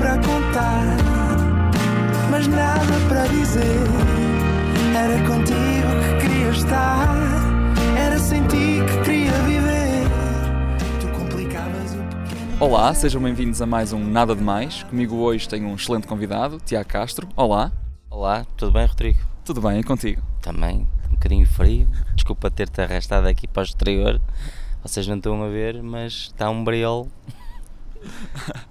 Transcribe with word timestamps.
para 0.00 0.16
contar, 0.16 0.96
mas 2.30 2.46
nada 2.46 2.80
para 3.06 3.26
dizer. 3.26 3.86
Era 4.96 5.18
contigo 5.26 5.90
que 6.00 6.26
queria 6.26 6.48
estar, 6.48 7.06
era 7.98 8.18
sem 8.18 8.42
ti 8.46 8.78
que 8.88 9.04
queria 9.04 9.32
viver. 9.42 10.08
Tu 11.02 11.08
complicavas 11.08 11.92
o 11.92 11.98
pequeno. 11.98 12.56
Olá, 12.60 12.94
sejam 12.94 13.20
bem-vindos 13.20 13.60
a 13.60 13.66
mais 13.66 13.92
um 13.92 14.02
Nada 14.02 14.34
de 14.34 14.42
Mais. 14.42 14.82
Comigo 14.84 15.16
hoje 15.16 15.46
tenho 15.46 15.68
um 15.68 15.74
excelente 15.74 16.06
convidado, 16.06 16.58
Tiago 16.64 16.88
Castro. 16.88 17.28
Olá, 17.36 17.70
Olá, 18.08 18.46
tudo 18.56 18.72
bem, 18.72 18.86
Rodrigo? 18.86 19.18
tudo 19.44 19.60
bem? 19.60 19.80
E 19.80 19.82
contigo? 19.82 20.22
Também, 20.40 20.88
um 21.08 21.10
bocadinho 21.10 21.46
frio. 21.46 21.86
Desculpa 22.14 22.50
ter-te 22.50 22.80
arrastado 22.80 23.28
aqui 23.28 23.46
para 23.46 23.60
o 23.60 23.64
exterior. 23.64 24.18
Vocês 24.82 25.06
não 25.06 25.18
estão 25.18 25.42
a 25.42 25.48
ver, 25.48 25.82
mas 25.82 26.30
está 26.32 26.48
um 26.48 26.64
briol. 26.64 27.06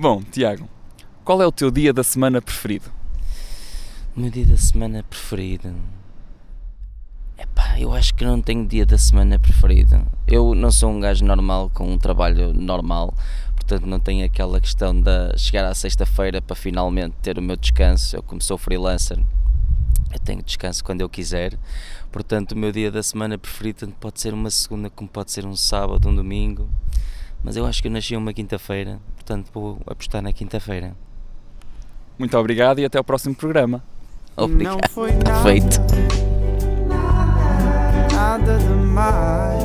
Bom, 0.00 0.22
Tiago, 0.22 0.66
qual 1.22 1.42
é 1.42 1.46
o 1.46 1.52
teu 1.52 1.70
dia 1.70 1.92
da 1.92 2.02
semana 2.02 2.40
preferido? 2.40 2.90
Meu 4.16 4.30
dia 4.30 4.46
da 4.46 4.56
semana 4.56 5.02
preferido. 5.02 5.74
Epá, 7.36 7.78
eu 7.78 7.92
acho 7.92 8.14
que 8.14 8.24
não 8.24 8.40
tenho 8.40 8.66
dia 8.66 8.86
da 8.86 8.96
semana 8.96 9.38
preferido. 9.38 10.02
Eu 10.26 10.54
não 10.54 10.72
sou 10.72 10.88
um 10.88 11.00
gajo 11.00 11.22
normal 11.22 11.70
com 11.74 11.86
um 11.86 11.98
trabalho 11.98 12.54
normal, 12.54 13.12
portanto 13.54 13.84
não 13.84 14.00
tenho 14.00 14.24
aquela 14.24 14.58
questão 14.58 14.98
de 14.98 15.36
chegar 15.36 15.66
à 15.66 15.74
sexta-feira 15.74 16.40
para 16.40 16.56
finalmente 16.56 17.16
ter 17.20 17.36
o 17.36 17.42
meu 17.42 17.56
descanso. 17.56 18.16
Eu, 18.16 18.22
como 18.22 18.40
sou 18.40 18.56
freelancer, 18.56 19.18
eu 20.10 20.18
tenho 20.18 20.42
descanso 20.42 20.82
quando 20.82 21.02
eu 21.02 21.10
quiser. 21.10 21.58
Portanto, 22.10 22.52
o 22.52 22.56
meu 22.56 22.72
dia 22.72 22.90
da 22.90 23.02
semana 23.02 23.36
preferido 23.36 23.80
tanto 23.80 23.96
pode 24.00 24.18
ser 24.18 24.32
uma 24.32 24.48
segunda 24.48 24.88
como 24.88 25.10
pode 25.10 25.30
ser 25.30 25.44
um 25.44 25.54
sábado, 25.54 26.08
um 26.08 26.16
domingo. 26.16 26.70
Mas 27.42 27.56
eu 27.56 27.66
acho 27.66 27.80
que 27.80 27.88
eu 27.88 27.92
nasci 27.92 28.16
uma 28.16 28.32
quinta-feira, 28.32 28.98
portanto 29.30 29.50
vou 29.54 29.78
apostar 29.86 30.20
na 30.20 30.32
quinta-feira. 30.32 30.92
Muito 32.18 32.36
obrigado 32.36 32.80
e 32.80 32.84
até 32.84 32.98
ao 32.98 33.04
próximo 33.04 33.34
programa. 33.34 33.82
Obrigado. 34.36 34.74
Não 34.74 34.80
foi 34.90 35.12
nada, 35.12 35.42
Feito. 35.42 35.80
nada 38.12 38.58
demais. 38.58 39.62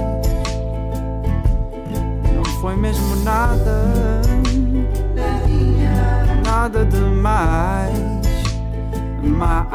Não 2.36 2.46
foi 2.62 2.76
mesmo 2.76 3.16
nada, 3.24 4.22
nada 6.46 6.86
demais. 6.86 7.96
Mais. 9.24 9.66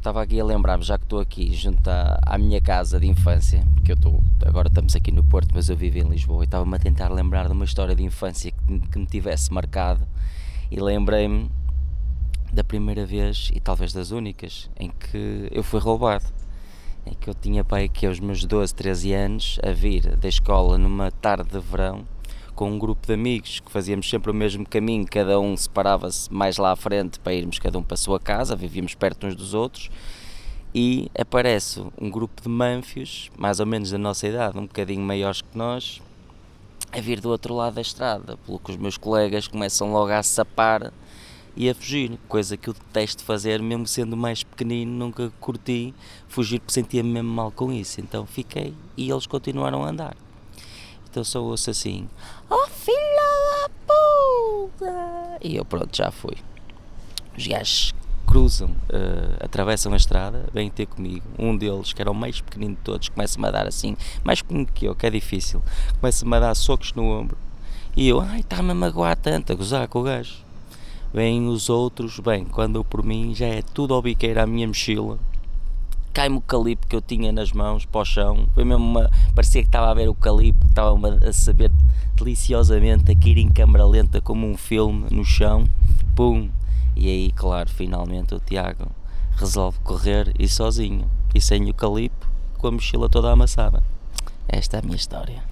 Estava 0.00 0.22
aqui 0.22 0.40
a 0.40 0.44
lembrar-me, 0.46 0.82
já 0.82 0.96
que 0.96 1.04
estou 1.04 1.20
aqui 1.20 1.54
junto 1.54 1.86
à, 1.86 2.18
à 2.24 2.38
minha 2.38 2.58
casa 2.58 2.98
de 2.98 3.06
infância, 3.06 3.62
porque 3.74 3.92
eu 3.92 3.96
estou, 3.96 4.22
agora 4.46 4.68
estamos 4.68 4.96
aqui 4.96 5.12
no 5.12 5.22
Porto, 5.22 5.50
mas 5.52 5.68
eu 5.68 5.76
vivo 5.76 5.98
em 5.98 6.08
Lisboa, 6.08 6.42
e 6.42 6.46
estava-me 6.46 6.74
a 6.74 6.78
tentar 6.78 7.10
lembrar 7.10 7.48
de 7.48 7.52
uma 7.52 7.66
história 7.66 7.94
de 7.94 8.02
infância 8.02 8.50
que, 8.50 8.78
que 8.78 8.98
me 8.98 9.04
tivesse 9.04 9.52
marcado, 9.52 10.08
e 10.70 10.80
lembrei-me 10.80 11.50
da 12.50 12.64
primeira 12.64 13.04
vez, 13.04 13.50
e 13.52 13.60
talvez 13.60 13.92
das 13.92 14.10
únicas, 14.10 14.70
em 14.80 14.88
que 14.88 15.48
eu 15.50 15.62
fui 15.62 15.78
roubado. 15.78 16.24
Em 17.04 17.12
que 17.12 17.28
eu 17.28 17.34
tinha 17.34 17.62
pai 17.62 17.86
que 17.86 18.06
aos 18.06 18.20
meus 18.20 18.42
12, 18.42 18.74
13 18.74 19.12
anos, 19.12 19.58
a 19.62 19.70
vir 19.70 20.16
da 20.16 20.30
escola 20.30 20.78
numa 20.78 21.10
tarde 21.10 21.50
de 21.50 21.60
verão, 21.60 22.06
com 22.60 22.72
um 22.72 22.78
grupo 22.78 23.06
de 23.06 23.14
amigos 23.14 23.58
que 23.58 23.72
fazíamos 23.72 24.06
sempre 24.10 24.30
o 24.30 24.34
mesmo 24.34 24.66
caminho, 24.66 25.06
cada 25.10 25.40
um 25.40 25.56
separava-se 25.56 26.30
mais 26.30 26.58
lá 26.58 26.72
à 26.72 26.76
frente 26.76 27.18
para 27.18 27.32
irmos 27.32 27.58
cada 27.58 27.78
um 27.78 27.82
para 27.82 27.94
a 27.94 27.96
sua 27.96 28.20
casa, 28.20 28.54
vivíamos 28.54 28.94
perto 28.94 29.26
uns 29.26 29.34
dos 29.34 29.54
outros, 29.54 29.88
e 30.74 31.10
aparece 31.18 31.82
um 31.98 32.10
grupo 32.10 32.42
de 32.42 32.50
manfios, 32.50 33.30
mais 33.38 33.60
ou 33.60 33.66
menos 33.66 33.90
da 33.90 33.96
nossa 33.96 34.28
idade, 34.28 34.58
um 34.58 34.66
bocadinho 34.66 35.00
maiores 35.00 35.40
que 35.40 35.56
nós, 35.56 36.02
a 36.92 37.00
vir 37.00 37.18
do 37.18 37.30
outro 37.30 37.54
lado 37.54 37.76
da 37.76 37.80
estrada, 37.80 38.36
pelo 38.44 38.58
que 38.58 38.72
os 38.72 38.76
meus 38.76 38.98
colegas 38.98 39.48
começam 39.48 39.90
logo 39.90 40.12
a 40.12 40.22
sapar 40.22 40.92
e 41.56 41.66
a 41.70 41.74
fugir, 41.74 42.18
coisa 42.28 42.58
que 42.58 42.68
eu 42.68 42.74
detesto 42.74 43.24
fazer, 43.24 43.62
mesmo 43.62 43.86
sendo 43.86 44.18
mais 44.18 44.42
pequenino, 44.42 44.92
nunca 44.92 45.32
curti 45.40 45.94
fugir 46.28 46.60
porque 46.60 46.74
sentia-me 46.74 47.10
mesmo 47.10 47.32
mal 47.32 47.50
com 47.50 47.72
isso, 47.72 48.02
então 48.02 48.26
fiquei 48.26 48.74
e 48.98 49.10
eles 49.10 49.26
continuaram 49.26 49.82
a 49.82 49.88
andar. 49.88 50.14
Então 51.10 51.24
só 51.24 51.42
ouço 51.42 51.70
assim, 51.70 52.08
oh 52.48 52.66
filha 52.68 53.66
da 53.66 53.70
puta! 53.86 55.38
E 55.42 55.56
eu 55.56 55.64
pronto, 55.64 55.96
já 55.96 56.12
fui. 56.12 56.36
Os 57.36 57.44
gajos 57.44 57.92
cruzam, 58.24 58.70
eh, 58.88 59.44
atravessam 59.44 59.92
a 59.92 59.96
estrada, 59.96 60.46
vêm 60.54 60.70
ter 60.70 60.86
comigo. 60.86 61.26
Um 61.36 61.56
deles, 61.56 61.92
que 61.92 62.00
era 62.00 62.12
o 62.12 62.14
mais 62.14 62.40
pequenino 62.40 62.76
de 62.76 62.82
todos, 62.82 63.08
começa-me 63.08 63.48
a 63.48 63.50
dar 63.50 63.66
assim, 63.66 63.96
mais 64.22 64.40
pequenino 64.40 64.68
que 64.72 64.86
eu, 64.86 64.94
que 64.94 65.04
é 65.04 65.10
difícil, 65.10 65.60
começa-me 65.98 66.36
a 66.36 66.40
dar 66.40 66.54
socos 66.54 66.92
no 66.92 67.02
ombro. 67.02 67.36
E 67.96 68.08
eu, 68.08 68.20
ai, 68.20 68.38
está-me 68.38 68.70
a 68.70 68.74
magoar 68.74 69.16
tanto, 69.16 69.52
a 69.52 69.56
gozar 69.56 69.88
com 69.88 69.98
o 69.98 70.02
gajo. 70.04 70.36
Vêm 71.12 71.48
os 71.48 71.68
outros, 71.68 72.20
bem, 72.20 72.44
quando 72.44 72.76
eu 72.76 72.84
por 72.84 73.02
mim 73.02 73.34
já 73.34 73.46
é 73.46 73.62
tudo 73.62 73.94
ao 73.94 74.00
biqueiro 74.00 74.40
à 74.40 74.46
minha 74.46 74.68
mochila. 74.68 75.18
Cai-me 76.12 76.36
o 76.36 76.40
calipo 76.40 76.86
que 76.86 76.96
eu 76.96 77.00
tinha 77.00 77.30
nas 77.30 77.52
mãos 77.52 77.84
para 77.84 78.00
o 78.00 78.04
chão. 78.04 78.48
Foi 78.54 78.64
mesmo 78.64 78.84
uma. 78.84 79.10
Parecia 79.34 79.62
que 79.62 79.68
estava 79.68 79.90
a 79.90 79.94
ver 79.94 80.08
o 80.08 80.14
calipo, 80.14 80.66
estava 80.66 80.96
a 81.22 81.32
saber 81.32 81.70
deliciosamente 82.16 83.12
a 83.12 83.14
cair 83.14 83.38
em 83.38 83.48
câmara 83.48 83.84
lenta 83.86 84.20
como 84.20 84.46
um 84.46 84.56
filme 84.56 85.06
no 85.10 85.24
chão. 85.24 85.64
Pum! 86.14 86.50
E 86.96 87.08
aí, 87.08 87.32
claro, 87.32 87.70
finalmente 87.70 88.34
o 88.34 88.40
Tiago 88.40 88.88
resolve 89.36 89.78
correr 89.80 90.34
e 90.38 90.48
sozinho. 90.48 91.08
E 91.34 91.40
sem 91.40 91.70
o 91.70 91.74
calipo, 91.74 92.26
com 92.58 92.66
a 92.66 92.72
mochila 92.72 93.08
toda 93.08 93.30
amassada. 93.30 93.82
Esta 94.48 94.78
é 94.78 94.80
a 94.80 94.82
minha 94.82 94.96
história. 94.96 95.49